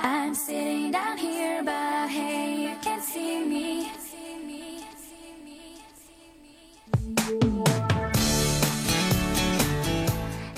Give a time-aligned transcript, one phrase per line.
[0.00, 3.90] i'm sitting down here but hey you can't see me.
[3.98, 5.74] See me see me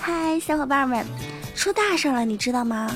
[0.01, 1.07] hi 小伙伴们
[1.55, 2.91] 出大事了你知道吗？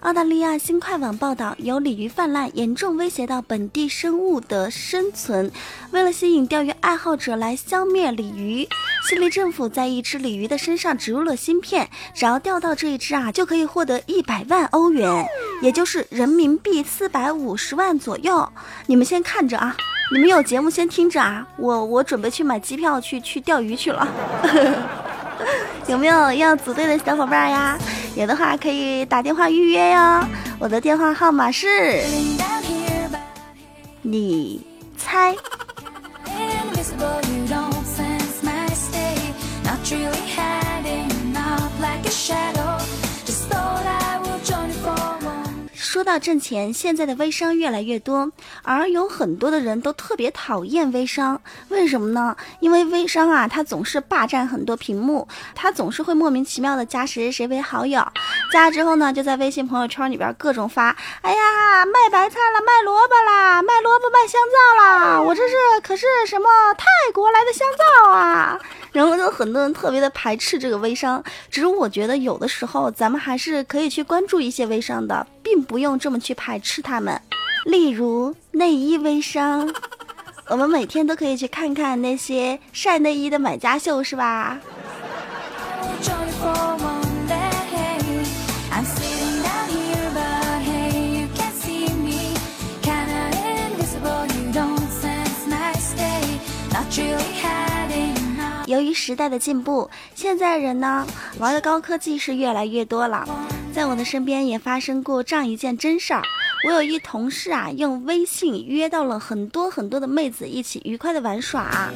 [0.00, 5.52] 澳大利亚新快网报道有鲤鱼泛滥严重威胁到本地生物的生存
[5.90, 8.66] 为了吸引钓鱼爱好者来消灭鲤鱼。
[9.02, 15.26] 悉尼政府在一只鲤鱼的身上植入了芯片，只要钓到这一只啊，就可以获得一百万欧元，
[15.62, 18.46] 也就是人民币四百五十万左右。
[18.86, 19.74] 你们先看着啊，
[20.12, 24.06] 你们有节目先听着啊，我我准备去买机票去去钓鱼去了。
[25.88, 27.78] 有没有要组队的小伙伴呀？
[28.14, 30.24] 有的话可以打电话预约哟，
[30.58, 32.02] 我的电话号码是，
[34.02, 34.64] 你
[34.96, 35.34] 猜。
[46.00, 48.32] 说到挣钱，现在的微商越来越多，
[48.62, 52.34] 而有很多的人都特别讨厌微商，为什么呢？
[52.60, 58.02] 因为微商啊，他总是霸占很多屏幕，他总是会莫名其妙的加谁谁谁为好友，
[58.50, 68.58] 加了之后呢，就在微信朋友圈里边各种发，哎呀，卖白菜了，卖萝卜啦，卖萝卜卖香皂啦，我这是可是什么泰国来的香皂啊？
[68.92, 77.20] 然后就很多人特别的排斥这个微商，只是我觉得有的时候咱们还是可以去关注一些微商的，并不用这么去排斥他们。
[77.66, 79.72] 例如内衣微商，
[80.48, 84.58] 我们每天都可以去看看那些晒内衣的买家秀，是吧？
[98.92, 101.06] 时代的进步，现在人呢
[101.38, 103.28] 玩的高科技是越来越多了。
[103.72, 106.22] 在我的身边也发生过这样一件真事儿。
[106.66, 111.90] 我有一同事啊，用微信约到了很多很多的妹子一起愉快的玩耍。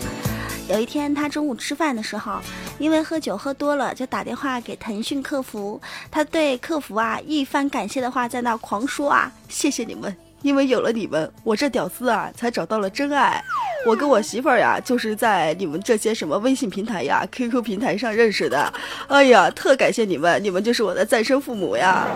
[0.68, 2.40] 有一天他中午吃饭的时候，
[2.78, 5.78] 因为喝酒喝多了，就打电话给腾讯客服。
[6.10, 13.44] 他对客服啊一番感谢的话，在那狂说啊，谢谢你们，因为有了你们，我这屌丝啊才找到了真爱。
[13.86, 18.72] 我跟我媳妇儿呀，就是在你们这些什么微信平台呀、QQ 平台上认识的。
[19.08, 22.06] 哎呀，特感谢你们，你们就是我的再生父母呀。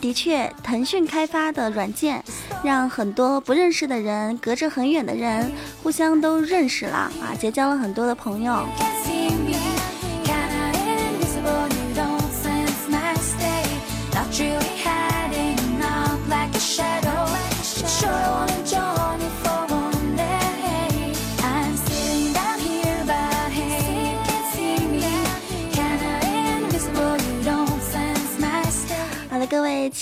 [0.00, 2.22] 的确，腾讯开发的软件，
[2.62, 5.50] 让很多不认识的人，隔着很远的人，
[5.82, 8.66] 互相都认识了啊，结交了很多的朋友。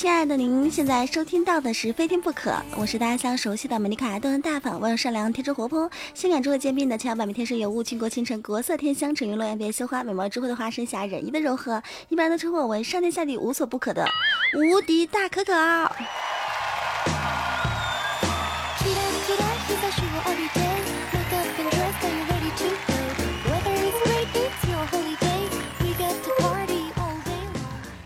[0.01, 14.09] 亲爱的，您现在收听到的是《非听不可》，我是大家相熟悉的美丽可爱、动人大方、温柔善良、天真活泼、性感智慧兼并的千百米天生尤物、倾国倾城、国色天香、沉鱼落雁、别羞花、美貌智慧的化身、侠仁义的柔和，一般都称呼我为上天下地无所不可的
[14.57, 15.53] 无敌大可可。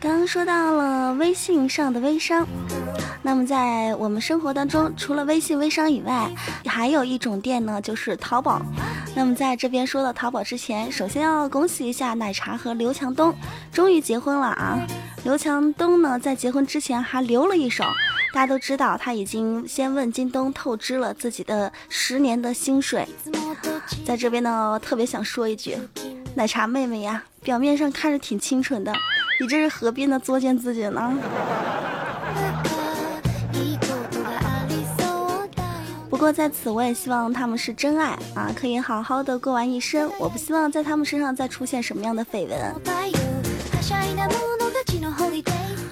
[0.00, 2.46] 刚说到了微信上的微商，
[3.22, 6.30] 那么在我们生活当中，除了微信微商以外，
[6.66, 8.60] 还有一种店呢，就是淘宝。
[9.14, 13.34] 那么在这边说到淘宝之前，首先要恭喜一下奶茶和刘强东，
[13.72, 14.78] 终于结婚了啊！
[15.24, 17.84] 刘强东呢，在结婚之前还留了一手，
[18.32, 23.06] 大家都知道他已经先问京东透支了自己的十年的薪水。
[24.04, 25.78] 在这边呢，特别想说一句，
[26.34, 28.92] 奶茶妹妹呀，表面上看着挺清纯的。
[29.40, 30.18] 你这是何必呢？
[30.18, 31.12] 作践自己呢？
[36.08, 40.10] 不过在此，我也希望他们是真爱啊，可以好好的过完一生。
[40.18, 42.74] 我不希望在他们身上再出现什么样的绯闻。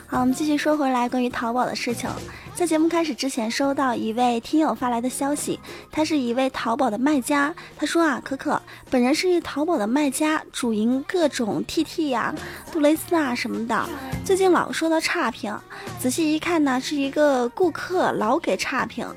[0.07, 2.09] 好，我们继续说回来关于淘宝的事情。
[2.55, 5.59] 在节目开始之前，收到一位听友发来的消息，
[5.91, 7.53] 他是一位淘宝的卖家。
[7.79, 8.61] 他说啊，可可
[8.91, 12.33] 本人是淘宝的卖家，主营各种 TT 呀、
[12.71, 13.89] 杜蕾斯啊什么的。
[14.23, 15.59] 最近老收到差评，
[15.99, 19.09] 仔细一看呢，是一个顾客老给差评，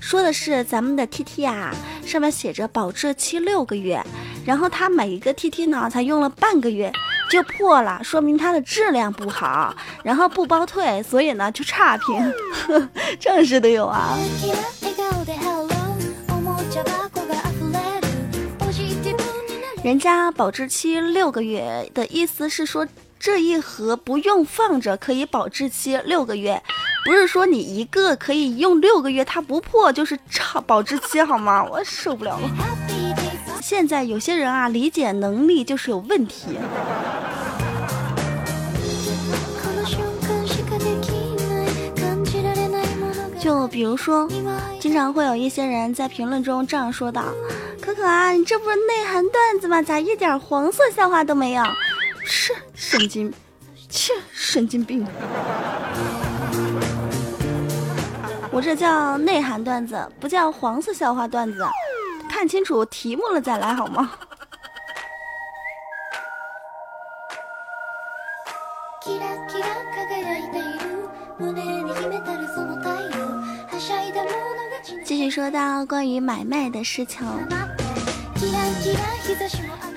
[0.00, 1.74] 说的是咱们的 TT 啊，
[2.06, 4.02] 上面写着保质期六个月，
[4.46, 6.90] 然后他每一个 TT 呢才用了半个月。
[7.32, 9.74] 就破了，说明它的质量不好，
[10.04, 12.32] 然后不包退，所以呢就差评，
[13.18, 14.18] 正是的有啊。
[19.82, 22.86] 人家保质期六个月的意思是说，
[23.18, 26.62] 这一盒不用放着可以保质期六个月，
[27.06, 31.64] 不是说你一个可以用六个月它不破就是差保质期好吗？
[31.64, 32.81] 我受不了了。
[33.62, 36.58] 现在有些人啊，理解能力就是有问题。
[43.38, 44.28] 就比如说，
[44.80, 47.24] 经常会有一些人在评论中这样说道
[47.80, 49.80] ：“可可啊，你这不是内涵段子吗？
[49.80, 51.62] 咋一点黄色笑话都没有？
[52.24, 53.32] 是神经，
[53.88, 55.06] 切神经病！
[58.50, 61.64] 我这叫内涵段子，不叫黄色笑话段子。
[62.42, 64.10] 看清楚题目了再来好吗？”
[75.04, 77.24] 继续说到关于买卖的事情。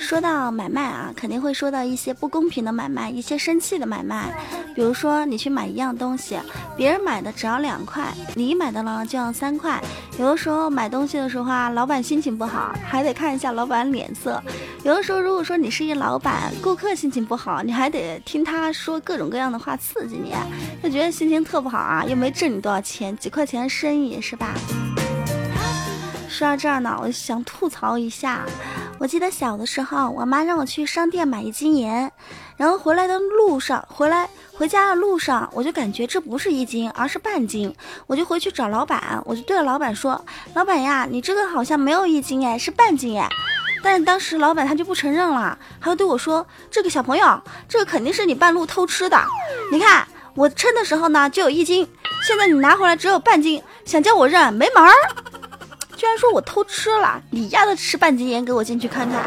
[0.06, 4.32] 说到买卖啊，肯定会说到一些不公平的买卖，一些生气的买卖。
[4.76, 6.38] 比如说，你去买一样东西，
[6.78, 9.82] 别人买的只要两块，你买的呢就要三块。
[10.20, 14.40] 有的时候买东西的时候啊，老板心情不好，还得看一下老板脸色。
[14.84, 20.36] 有的时候，如果说你是一老板，顾客心情不好，你还得听他说各种各样的话刺激你，
[20.84, 24.54] 就觉得心情特不好啊，又没挣你多少钱，几块钱生意是吧？
[26.30, 28.46] 说到这儿呢，我想吐槽一下。
[28.98, 32.12] 我记得小的时候，我妈让我去商店买一斤盐，
[32.58, 37.76] 然后回来的路上，回来回家的路上，我就感觉这不是一斤，而是半斤。
[38.08, 40.24] 我就回去找老板，我就对着老板说
[40.56, 43.30] ：“老板呀，你这个好像没有一斤哎，是半斤哎。”
[43.84, 49.22] 但是当时老板他就不承认了，他就对我说：“这个小朋友，这个肯定是你半路偷吃的。
[49.72, 51.88] 你看我称的时候呢就有一斤，
[52.26, 54.92] 现在你拿回来只有半斤，想叫我认没门儿。”
[55.96, 59.24] 居然说我偷吃了，你丫的吃半斤盐，给我进去看看。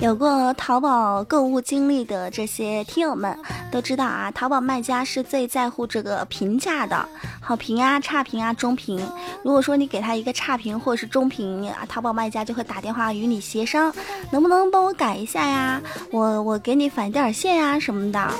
[0.00, 3.34] 有过淘宝购物经历的这些听友们
[3.72, 7.08] 都知道啊，淘宝卖家是最在乎这个评价的，
[7.44, 8.98] 好评啊、差评啊、中评。
[9.42, 13.94] 如果说你给他一个差评或者是中评啊，淘宝卖家就会打电话与你协商，
[14.30, 15.80] 能不能帮我改一下呀？
[16.10, 18.30] 我我给你返点现呀什么的。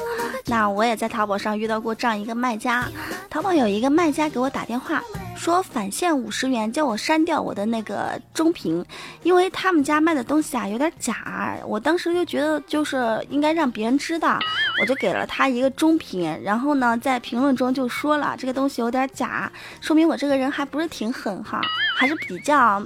[0.47, 2.87] 那我也在淘宝上遇到过这样一个卖家，
[3.29, 5.03] 淘宝有一个卖家给我打电话。
[5.37, 8.83] 说返现五十元，叫我删掉我的那个中评，
[9.25, 11.59] 因为他们家卖的东西啊有点假。
[11.67, 14.39] 我当时就觉得就是应该让别人知道，
[14.81, 16.41] 我就给了他一个中评。
[16.43, 19.51] 然后呢，在评论中就说了这个东西有有点假，
[19.81, 21.61] 说明我这个人还不是挺狠哈，
[21.97, 22.83] 还是比较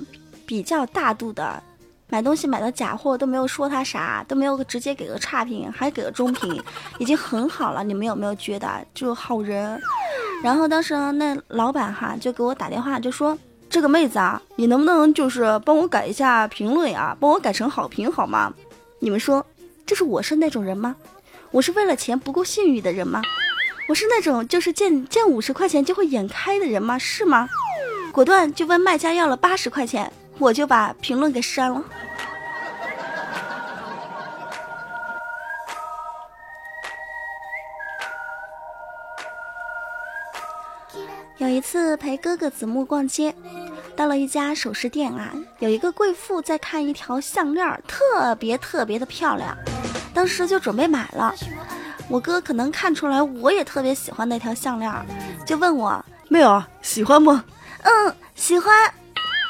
[0.47, 1.63] 比较大度的。
[2.11, 6.63] 买东西买的假货都没有说他啥，都没有直接给个差评，还给个中评，
[6.99, 7.85] 已经很好了。
[7.85, 9.79] 你们有没有觉得就好人？
[10.43, 13.37] 然后当时呢那老板哈就给我打电话，就说
[13.69, 18.55] 这个妹子啊，你能不能就是帮我改一下评论啊，帮我改成好评好吗？
[19.01, 19.45] 你们说，
[19.85, 20.97] 这是我是那种人吗？
[21.51, 23.21] 我是为了钱不顾信誉的人吗？
[23.89, 26.99] 我是那种就是见见五十块钱就会眼开的人吗？
[26.99, 27.49] 是吗？
[28.13, 31.83] 果断就问卖家要了八十块钱，我就把评论给删了。
[41.39, 43.35] 有一次陪哥哥子木逛街，
[43.97, 49.57] 到了一家首饰店啊，有一个贵妇在看一条项链，特别特别的漂亮，
[50.13, 51.35] 当时就准备买了。
[52.09, 54.91] 我哥可能看出来我也特别喜欢那条项链，
[55.47, 57.33] 就问我妹儿喜欢不？
[57.83, 58.73] 嗯，喜欢。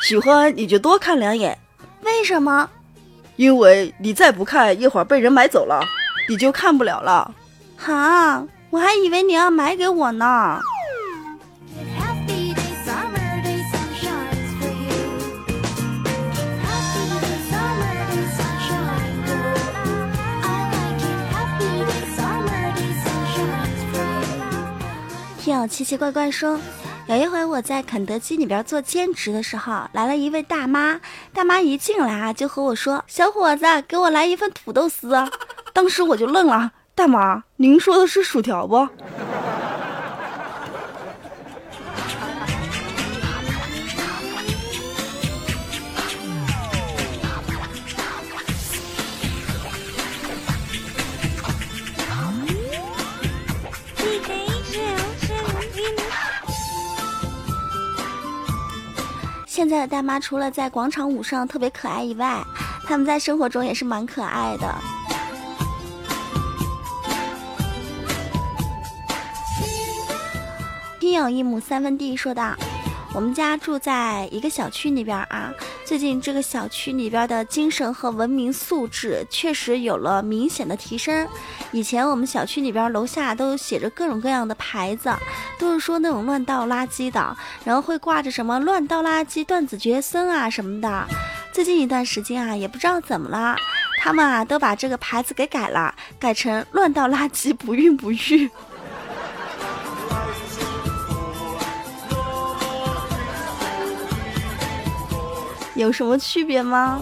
[0.02, 1.56] 喜欢你就多看两眼。
[2.02, 2.68] 为什么？
[3.36, 5.80] 因为你再不看，一会儿被人买走了，
[6.28, 7.32] 你就看不了了。
[7.76, 10.60] 哈，我还以为你要买给我呢。
[25.66, 26.58] 奇奇怪怪说，
[27.06, 31.00] 有一回我在肯德基里边做兼职的时候，来了一位大妈。
[31.32, 35.14] 大妈一进来啊，就和我说：“小伙子，给我来一份土豆丝。”
[35.72, 38.88] 当时我就愣了，大妈，您说的是薯条不？
[59.86, 62.42] 大妈除了在广场舞上特别可爱以外，
[62.86, 64.74] 他们在生活中也是蛮可爱的。
[71.00, 72.54] 心有一亩三分地说道
[73.16, 75.50] ：“我们家住在一个小区那边啊，
[75.88, 81.26] 最近这个小区里边的精神和文明素质确实有了明显的提升。
[81.72, 85.10] 以前我们小区里边楼下都写着各种各样的牌子，
[85.58, 91.06] 都是说那种乱倒垃圾的，然后会挂着什么乱倒垃圾断子绝孙啊什么的。
[91.54, 93.56] 最近一段时间啊，也不知道怎么了，
[93.98, 98.50] 他们啊都把这个牌子给改了，改成乱倒垃圾不孕不育。”
[105.78, 107.00] 有什么区别吗？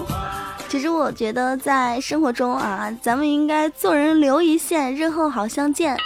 [0.68, 5.96] 其实我觉得在生活中啊，咱们应该做人留一线，日后好相见。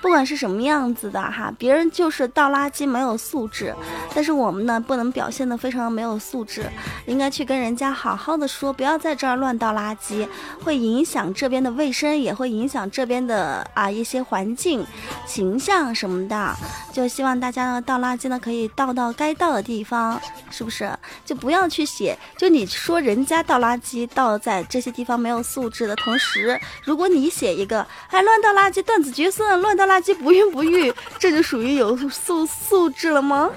[0.00, 3.74] 不管是什么样子的哈，别人就是倒垃圾没有素质，
[4.14, 6.64] 但是我们呢不能表现的非常没有素质，
[7.06, 10.28] 应该去跟人家好好的说，不要在这儿乱倒垃圾，
[10.62, 14.86] 会影响这边的卫生，也会影响这边的啊一些环境
[15.26, 16.54] 形象什么的。
[16.92, 20.88] 就希望大家呢倒垃圾呢可以倒到该倒的地方，是不是？
[21.24, 29.87] 就不要去写，就你说人家倒垃圾倒在这些地方没有素质的同时，如果你写一个还乱倒垃圾断子绝孙，乱倒。
[29.88, 33.50] 垃圾不孕不育，这就属于有素素质了吗？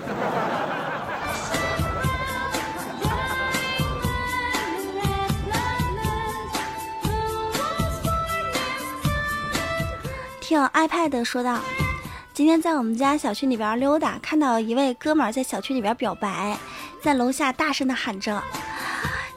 [10.40, 11.60] 听 iPad 说道
[12.34, 16.58] ：“今天在我们家小区里边溜达，看到一位哥们儿在小区里边表白，
[17.02, 18.42] 在楼下大声的喊着。”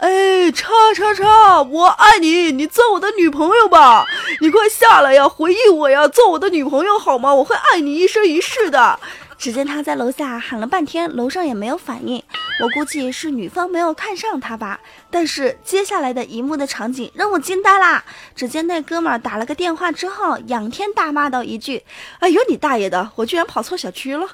[0.05, 4.05] 哎，叉叉叉，我爱你，你做我的女朋友吧！
[4.39, 7.33] 你快下来呀，回应我呀，做我的女朋友好吗？
[7.35, 9.01] 我会爱你一生一世的。
[9.39, 12.23] 只见他在楼下喊了半天，楼上也没有反应，
[12.61, 14.79] 我估计是女方没有看上他吧。
[15.11, 18.05] 但是接下来的一幕的场景让我惊呆啦！
[18.37, 21.83] 只见那哥们儿打了个电话之后，仰天大骂道一句
[22.21, 24.29] ：“哎呦你大爷的，我居然跑错小区了！”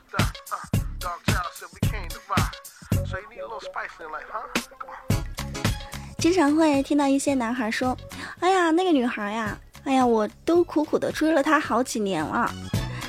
[6.21, 7.97] 经常会听到一些男孩说
[8.41, 12.53] ：“哎呀，那个女孩呀，哎呀，我都苦苦的追了她好几年了。”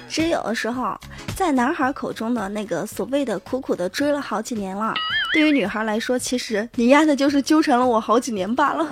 [0.08, 0.98] 其实有的时候，
[1.36, 4.94] 在男孩口中的那个所谓的苦苦的追了好几年了，
[5.34, 8.88] 对于女孩来说，其实你丫的就是纠缠了我好几年罢了。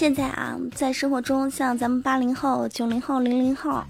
[0.00, 3.82] 现在啊，在生活中，像咱们八零后、九零后、零零后，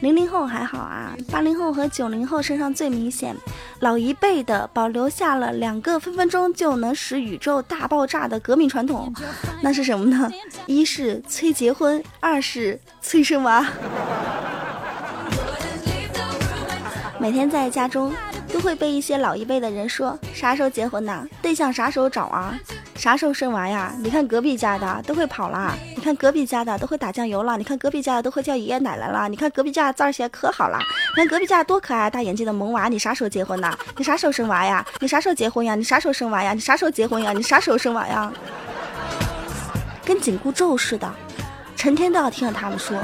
[0.00, 3.34] 零零后还好啊，八零后和九零后身上最明显，
[3.80, 9.12] 老一辈的保留下了两个分分钟就能使宇宙大爆炸的革命传统，
[9.60, 10.30] 那是什么呢？
[10.66, 13.66] 一是催结婚，二是催生娃。
[17.18, 18.14] 每天在家中
[18.52, 21.26] 都会被一些老一辈的人说：啥时候结婚呢？
[21.42, 22.56] 对象啥时候找啊？
[22.96, 23.94] 啥时候生娃呀？
[24.00, 30.78] 你看隔壁家的都会跑了，你看隔壁家的都会打酱油了，你看隔壁家的都会叫爷爷奶奶了，你看隔壁家的字儿写可好了，
[31.14, 33.78] 你看隔壁家多可爱，大眼睛的萌娃，你啥时候结婚呢？
[33.96, 34.84] 你啥时候生娃呀？
[35.00, 35.74] 你啥时候结婚呀？
[35.74, 36.52] 你啥时候生娃呀？
[36.54, 37.32] 你啥时候结婚呀？
[37.32, 38.32] 你啥时候生娃呀？
[40.04, 41.12] 跟紧箍咒似的，
[41.76, 42.98] 成天都要听着他们说，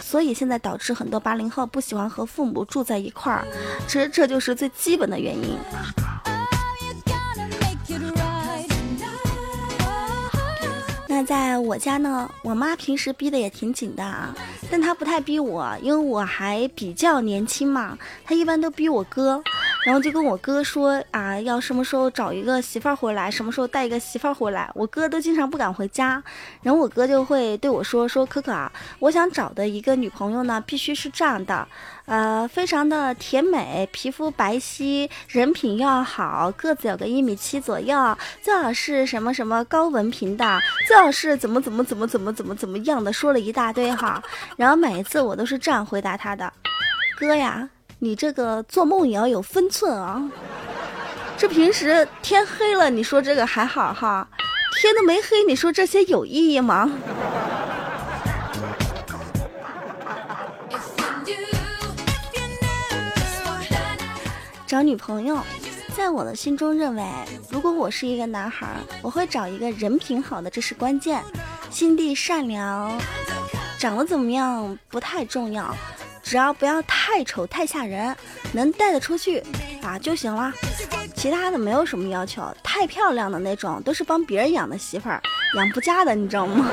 [0.00, 3.44] 所以现在导致很多八零后不喜欢和父母住在一块儿，
[3.86, 5.56] 其实这就是最基本的原因。
[11.24, 14.34] 在我家呢，我妈平时逼的也挺紧的啊，
[14.70, 17.98] 但她不太逼我，因为我还比较年轻嘛。
[18.24, 19.42] 她一般都逼我哥，
[19.84, 24.70] 然后就跟我哥说啊，要什么时候找一个媳妇儿回来，什么时候带一个媳妇儿回来。
[24.74, 26.22] 我哥都经常不敢回家，
[26.62, 31.66] 然后我哥就会对我说说，可可啊，我想找的一个女朋友呢，必须是这样的。
[32.06, 44.22] 呃，非常的甜美，皮肤白皙，人品要好，个子有个一米七左右，最好是什么什么高文凭的，最好是怎么怎么怎么怎么怎么怎么样的，说了一大堆哈。
[44.56, 46.50] 然后每一次我都是这样回答他的，
[47.18, 47.68] 哥呀，
[48.00, 50.30] 你这个做梦也要有分寸啊。
[51.36, 54.28] 这平时天黑了，你说这个还好哈，
[54.80, 56.90] 天都没黑，你说这些有意义吗？
[64.66, 65.38] 找女朋友，
[65.96, 67.04] 在我的心中认为，
[67.50, 68.66] 如果我是一个男孩，
[69.00, 71.22] 我会找一个人品好的，这是关键。
[71.70, 72.98] 心地善良，
[73.78, 75.74] 长得怎么样不太重要，
[76.28, 78.14] 只要不要太丑太吓人，
[78.52, 79.42] 能带得出去
[79.80, 80.52] 啊就行了。
[81.14, 85.22] 其他的没有什么要求，太漂亮的那种都是帮别人养的媳妇儿，
[85.56, 86.68] 养不家的，你知道吗？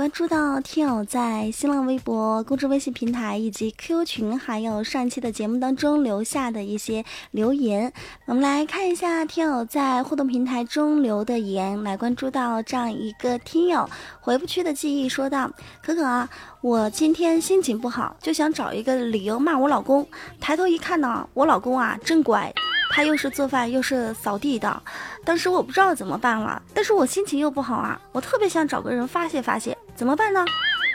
[0.00, 7.92] 关注到听友在新浪微博、公众微信平台以及 QQ 群，还有上期的节目当中留下的一些留言。
[8.24, 11.84] 我们来看一下听友在互动平台中留的言。
[11.84, 13.86] 来关注到这样一个听友
[14.20, 15.50] 回不去的记忆，说道
[15.84, 16.26] ：“可可啊，
[16.62, 20.08] 我今天心情不好，就想找一个理由骂我老公。
[20.40, 22.50] 抬头一看呢，我老公啊真乖。”
[22.92, 24.82] 他又是做饭又是扫地的，
[25.24, 30.42] 当时我不知道怎么办了，但是我心情又不好啊，我特别想找个人发泄发泄，怎么办呢？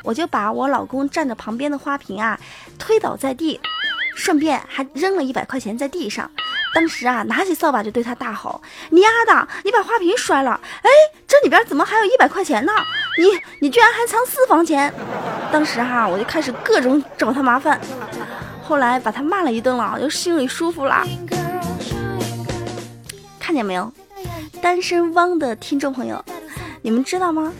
[0.03, 2.39] 我就把我老公站着旁边的花瓶啊
[2.79, 3.61] 推倒在地，
[4.15, 6.27] 顺便还扔了一百块钱在地上。
[6.73, 8.59] 当时啊，拿起扫把就对他大吼
[8.89, 10.59] ：“你丫的，你把花瓶摔了！
[10.81, 10.89] 哎，
[11.27, 12.71] 这里边怎么还有一百块钱呢？
[13.19, 13.25] 你
[13.59, 14.91] 你居然还藏私房钱！”
[15.53, 17.79] 当时哈，我就开始各种找他麻烦，
[18.63, 21.05] 后来把他骂了一顿了，就心里舒服了。
[23.39, 23.93] 看见没有，
[24.63, 26.25] 单身汪的听众朋友，
[26.81, 27.53] 你们知道吗？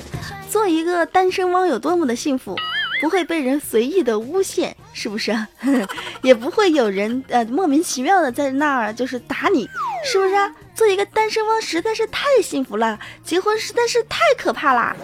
[0.56, 2.56] 做一个单身汪有多么的幸福，
[3.02, 5.36] 不会被人随意的诬陷，是不是？
[6.24, 9.70] 也不会有人呃莫名其妙的在那儿就是打你，
[10.06, 10.34] 是不是？
[10.74, 14.96] 做一个单身汪实在是太幸福了，结婚实在是太可怕啦。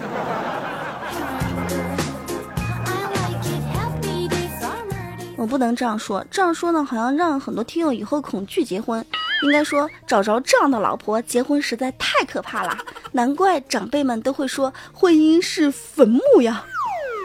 [5.42, 9.04] 我不能这样说，这样说呢，好像让很多听友以后恐惧结婚。
[9.42, 12.78] 应该说，找着这样的老婆，结婚实在太可怕了。
[13.14, 16.64] 难怪长辈们都会说，婚姻是坟墓呀。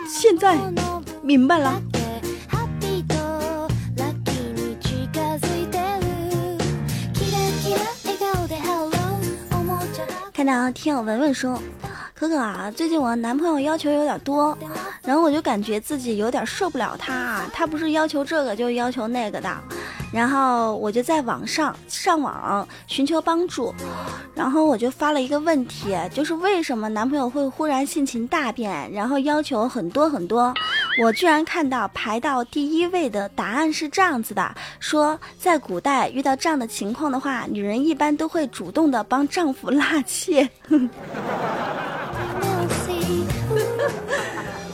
[0.08, 0.56] 现在
[1.20, 1.78] 明白了。
[10.32, 11.60] 看到听友文文说。
[12.18, 14.56] 可可啊，最近我男朋友要求有点多，
[15.02, 17.42] 然后我就感觉自己有点受不了他。
[17.52, 19.54] 他不是要求这个就要求那个的，
[20.14, 23.74] 然后我就在网上上网寻求帮助，
[24.34, 30.54] 然后我就发了一个问题，就是为什么男朋友会忽然性情大变，然后要求很多很多？
[30.98, 40.48] 我居然看到排到第一位的答案是这样子的：说在古代遇到这样的情况的话，女人一般都会主动的帮丈夫纳妾。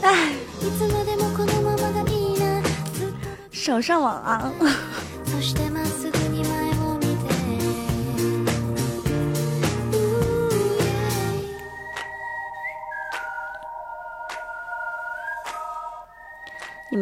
[0.01, 0.33] 哎，
[3.51, 4.51] 少上网啊！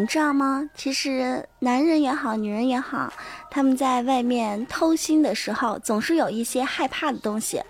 [0.02, 0.68] 们知道吗？
[0.76, 3.14] 其实男人也好，女人也好，
[3.52, 7.62] 他们在外面偷腥的时候，总是有一些害怕的东西。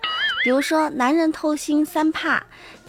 [0.42, 2.42] 比如说，男人偷腥三怕，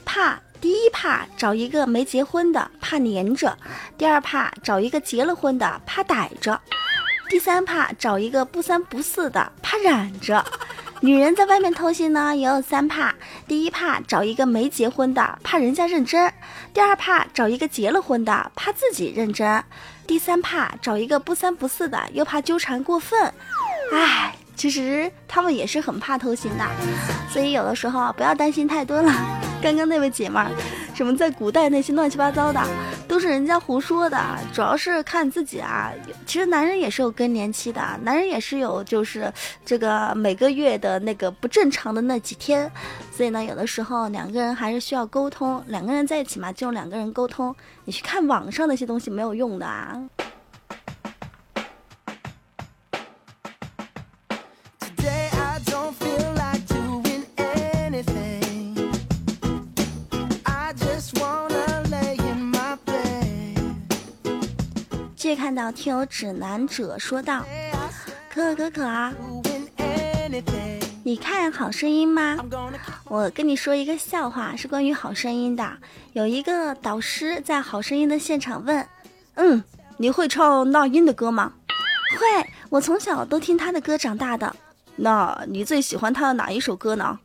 [0.05, 0.41] 怕。
[0.61, 3.51] 第一怕找一个没结婚的，怕黏着；
[3.99, 6.57] 第二怕找一个结了婚的，怕逮着；
[7.29, 10.45] 第三怕找一个不三不四的，怕染着。
[11.05, 13.13] 女人在外面偷腥呢，也有三怕：
[13.49, 16.31] 第一怕找一个没结婚的，怕人家认真；
[16.73, 19.61] 第二怕找一个结了婚的，怕自己认真；
[20.07, 23.21] 第三怕找一个不三不四的，又怕纠缠过分。
[23.93, 26.65] 唉，其实他们也是很怕偷腥的，
[27.29, 29.13] 所以有的时候不要担心太多了。
[29.61, 30.53] 刚刚那位姐妹儿，
[30.95, 32.61] 什么在古代那些乱七八糟的，
[33.13, 34.19] 都是人家胡说的，
[34.55, 35.93] 主要是看自己啊。
[36.25, 39.31] 其实男人也是有更年期的，男人也是有就是
[39.67, 42.73] 这个每个月的那个不正常的那几天，
[43.11, 47.55] 所以呢，有的时候两个人还是需要沟通，两个人在一起嘛，就两个人沟通。
[47.85, 50.03] 你去看网上那些东西没有用的啊。
[65.53, 67.45] 看到听友指南者说道
[68.33, 69.13] ：“可可可可啊，
[71.05, 72.39] 你看好声音吗？
[73.05, 75.77] 我跟你说一个笑话，是关于好声音的。
[76.15, 78.89] 有一个导师在好声音的现场问：
[79.35, 79.63] 嗯，
[79.99, 81.53] 你会唱那英的歌吗？
[82.19, 84.57] 会，我从小都听他的歌长大的。
[84.97, 87.19] 那你最喜欢他的哪一首歌呢？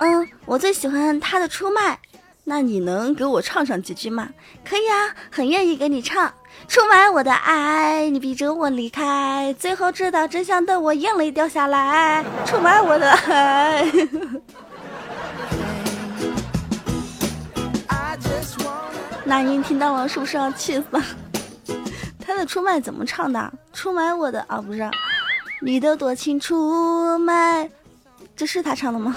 [0.00, 1.98] 嗯，我最喜欢他的出卖。
[2.46, 4.28] 那你能给我唱上几句吗？
[4.62, 6.30] 可以啊，很愿意给你唱。”
[6.66, 12.24] 出卖我的爱，你逼着我离开，最后知道真相的我眼泪掉下来。
[12.44, 13.84] 出卖我的爱，
[19.24, 20.86] 那英听到了是不是要气死？
[22.26, 23.52] 他的出卖怎么唱的？
[23.72, 24.90] 出卖我的啊，不是，
[25.60, 27.70] 你的多情出卖，
[28.34, 29.14] 这是他唱的吗？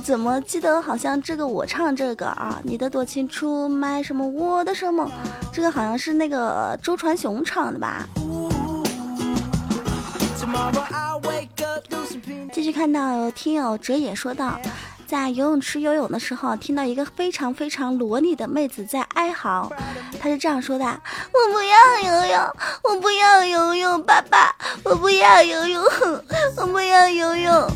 [0.00, 2.60] 怎么记得好像这个我唱这个啊？
[2.64, 4.26] 你的多情出卖什么？
[4.26, 5.08] 我的什么？
[5.52, 8.06] 这个好像是那个周传雄唱的吧？
[12.06, 12.16] 接
[12.52, 14.58] 继续看到听友哲也说道。
[15.06, 19.68] 在游泳池游泳的时候，听到一个非常非常萝莉的妹子在哀嚎，
[20.20, 20.84] 她是这样说的
[21.34, 22.40] ：“我不要游泳，
[22.84, 25.84] 我不要游泳，爸爸，我不要游泳，
[26.56, 27.70] 我不要游泳。”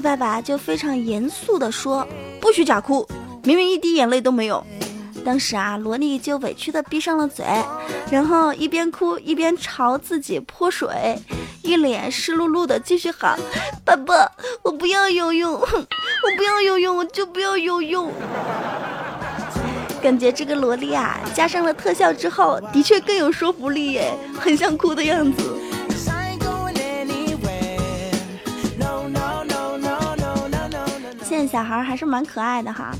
[0.00, 2.06] 爸爸就非常严肃地说
[2.40, 3.06] ：“不许假哭，
[3.44, 4.64] 明明一滴眼泪都没有。”
[5.24, 7.44] 当时啊，萝莉就委屈的闭上了嘴，
[8.10, 10.88] 然后一边哭一边朝自己泼水，
[11.62, 13.38] 一脸湿漉漉的继续喊
[13.84, 14.30] ：“爸爸，
[14.62, 15.66] 我不要游泳，我
[16.36, 18.10] 不要游泳，我就不要游泳。”
[20.00, 25.57] 感觉这个萝莉啊，加上了特效之后，的确更有说服力耶，很像哭的样子。
[31.28, 32.90] 现在小孩还是蛮可爱的哈。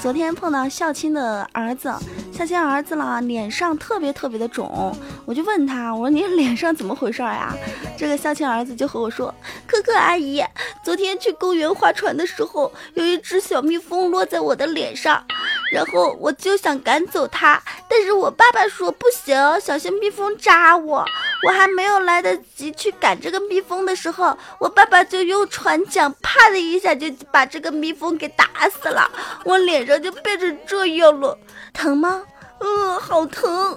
[0.00, 1.94] 昨天碰到校青的儿子，
[2.32, 4.92] 校青儿子了，脸上特别特别的肿，
[5.24, 7.54] 我就问他，我说你脸上怎么回事呀？
[7.96, 9.32] 这个校青儿子就和我说，
[9.64, 10.42] 可可阿姨，
[10.82, 15.24] 昨天去公园划船的时候，有一只小蜜蜂落在我的脸上。
[15.70, 21.04] 然后我就想赶走它，但是我爸爸说不行，小心蜜蜂扎我。
[21.44, 29.10] 我还没有来得及去赶这个蜜蜂的时候，我爸爸就用船桨啪的一下就把这个蜜蜂给打死了，
[29.44, 31.36] 我脸上就变成这样了，
[31.72, 32.22] 疼吗？
[32.60, 33.76] 嗯，好疼。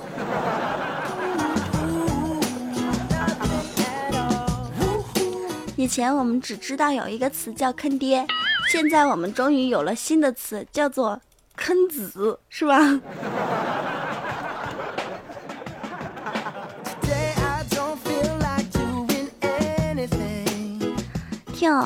[5.75, 8.25] 以前我们只知道有一个词叫坑爹，
[8.69, 11.19] 现在我们终于有了新的词，叫做。
[11.57, 12.75] 坑子是吧？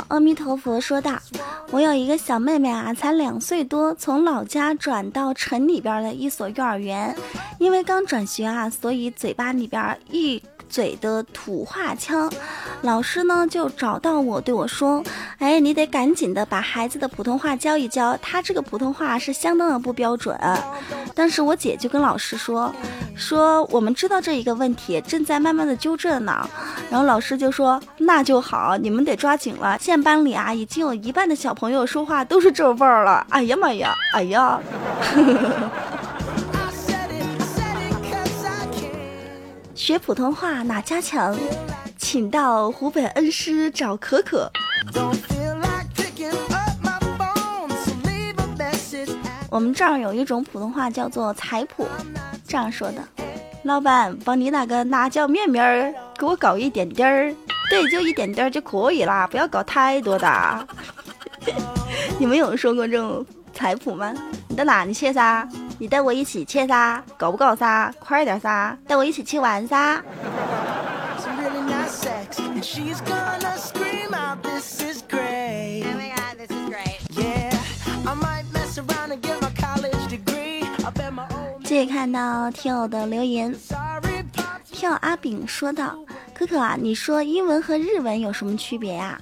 [0.08, 1.19] 阿弥陀佛说道
[1.71, 7.15] ：“我有一个小妹妹啊，才两岁多，从老家转到城里边的一所幼儿园，
[7.60, 12.32] 因为刚转学啊，所以嘴巴里边一。”嘴的土话腔，
[12.84, 15.03] 老师呢就找到我对我说
[15.39, 20.39] ：“哎，你得赶紧的把孩子的普通话教一教，他这个普通话是相当的不标准。”
[21.15, 22.73] 当时我姐就跟老师说
[23.15, 26.47] ：“说我们知道这一个问题，正在慢慢的纠正呢。”
[26.89, 29.77] 然后老师就说：“那就好，你们得抓紧了。
[29.79, 34.60] 现班里啊，已经有一半的小朋友说话都是这味儿了。”哎呀妈呀，哎呀！
[39.79, 41.33] 学普通话哪家强？
[41.97, 44.51] 请到湖北恩施找可可。
[49.49, 51.87] 我们这儿有一种普通话叫做彩普，
[52.45, 53.01] 这样说的：
[53.63, 57.33] 老板，帮你那个辣椒面面儿给我搞一点点儿，
[57.69, 60.67] 对，就一点点儿就可以啦，不要搞太多的。
[62.19, 64.13] 你们有说过这种彩普吗？
[64.49, 65.47] 你到哪里去噻？
[65.81, 67.89] 你带我一起去噻，搞不搞噻？
[67.99, 70.03] 快点噻，带我一起去玩噻！
[81.63, 83.55] 继续看到听友的留言，
[84.69, 85.97] 听友阿炳说道
[86.35, 89.17] ：“可可啊，你说英文和日文有什么区别呀？”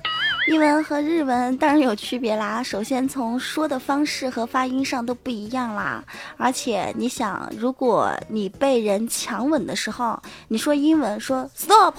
[0.48, 6.02] 英文和日文当然有区别啦，首先从说的方式和发音上都不一样啦。
[6.38, 11.96] 而且你想，如果你被人强吻的时候，你说英文说 stop，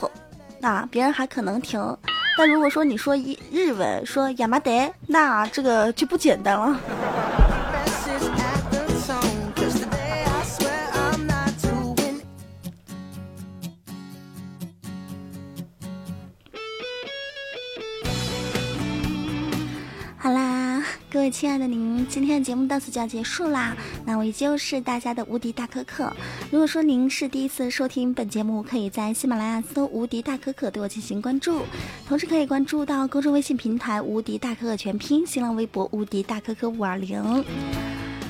[0.60, 1.94] 那别人还可能停；
[2.38, 6.80] 但如果说你说一日文说亚麻得，那这个就不简单了。
[21.30, 23.76] 亲爱的您，今天的节目到此就要结束啦。
[24.04, 26.12] 那我依旧是大家的无敌大可可。
[26.50, 31.62] 如果说您是第一次收听本节目，可以在喜马拉雅搜“无敌大可可”对我进行关注，
[32.06, 37.44] 同时可以关注到公众微信平台“无敌大可可全拼”，新浪微博“无敌大可可五二零”。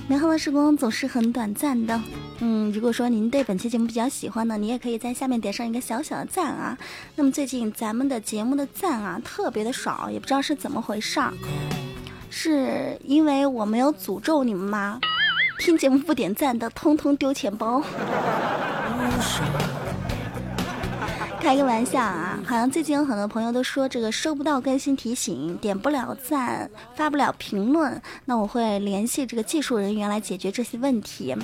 [0.09, 2.01] 美好的时光总是很短暂的。
[2.41, 6.79] 嗯，如果说您对本期节目比较喜欢呢，你也可以在下面点上一个小小的赞啊。
[7.15, 11.33] 那么最近咱们的节目的赞啊特别的少，也不知道是怎么回事儿。
[12.31, 15.01] 是因为我没有诅咒你们吗？
[15.59, 17.83] 听节目不点赞的，通通丢钱包。
[21.41, 31.35] 开个玩笑啊，好像最近有很多朋友都说这个收不到更新提醒，点不了赞，发不了评论，那我会联系这个技术人员来解决这些问题。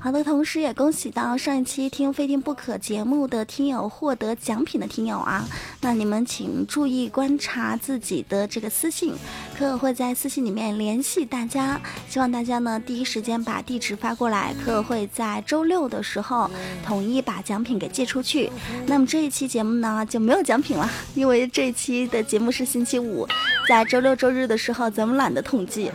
[0.00, 5.44] 好的，同时也恭喜到上一期听《非听不可》节目的听友获得奖品的听友啊，
[5.80, 9.12] 那你们请注意观察自己的这个私信。
[9.58, 16.48] 可可会在私信里面联系大家，希望大家呢第一时间把地址发过来，可可会在周六的时候
[16.86, 18.48] 统一把奖品给寄出去。
[18.86, 23.26] 那么这一期节目呢就没有奖品了，因为这一期的节目是星期五，
[23.68, 25.90] 在周六周日的时候咱们懒得统计，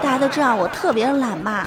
[0.00, 1.66] 大家都知道我特别懒嘛。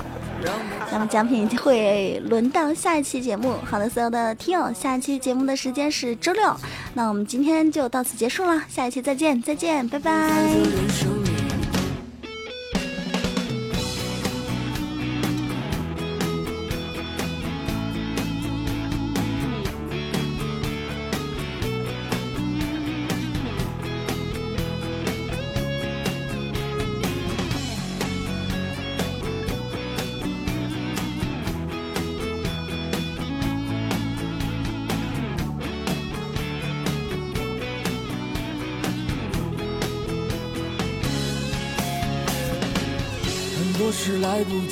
[0.92, 3.56] 那么奖品会轮到下一期节目。
[3.66, 6.56] 好的，所有的听友，下一期节目的时间是周六。
[6.94, 11.25] 那我们今天就到此结束了，下一期再见，再见，拜拜。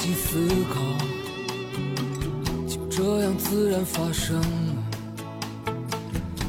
[0.04, 0.82] 来不及思考，
[2.68, 4.46] 就这样自然发生了。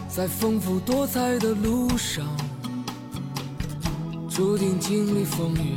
[0.08, 2.26] 在丰富多彩的路上，
[4.28, 5.76] 注定经历风雨。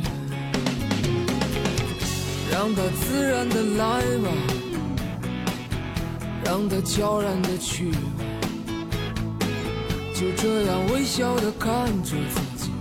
[2.50, 4.28] 让它自然的来吧，
[6.44, 7.98] 让它悄然的去吧。
[10.12, 12.72] 就这样微笑的看着自己。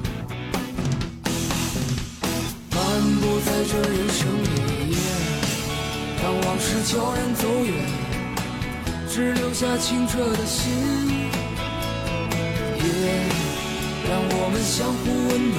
[2.72, 4.48] 漫步在这人生里，
[6.22, 7.74] 当往事悄然走远，
[9.10, 10.72] 只留下清澈的心，
[12.78, 12.86] 也
[14.10, 15.58] 让我们相互温暖。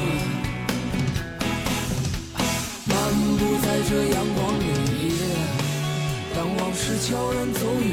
[2.87, 2.95] 漫
[3.39, 4.63] 步在这阳光里，
[6.35, 7.91] 当往事悄然走远，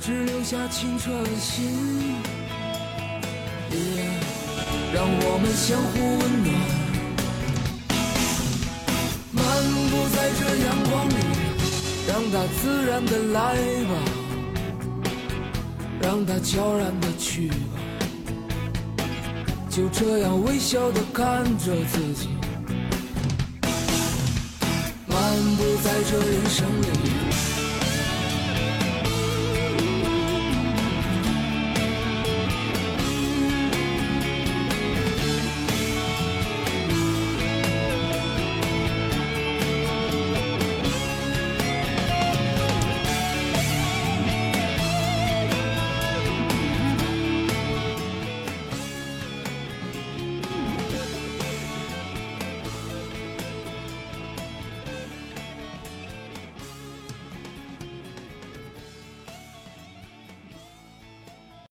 [0.00, 2.14] 只留下清澈的心，
[3.70, 3.76] 也
[4.94, 6.48] 让我们相互温暖。
[9.32, 9.42] 漫
[9.90, 10.40] 步在这，
[12.06, 13.94] 让它自然的来吧，
[16.02, 17.54] 让它悄然的去吧，
[19.70, 22.28] 就这样微笑的看着自己，
[25.06, 25.16] 漫
[25.56, 27.53] 步在这人生里。